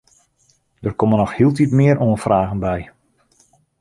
Der 0.83 0.93
komme 0.99 1.17
noch 1.19 1.33
hieltyd 1.39 1.71
mear 1.79 1.97
oanfragen 2.07 2.59
by. 2.65 2.79